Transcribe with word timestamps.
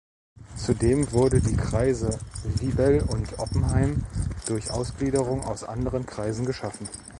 Zudem 0.55 1.11
wurde 1.11 1.41
die 1.41 1.55
Kreise 1.55 2.17
Vilbel 2.43 3.03
und 3.03 3.37
Oppenheim 3.37 4.03
durch 4.47 4.71
Ausgliederung 4.71 5.43
aus 5.43 5.63
anderen 5.63 6.07
Kreisen 6.07 6.47
geschaffen. 6.47 6.89